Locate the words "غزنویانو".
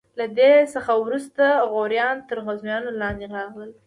2.45-2.89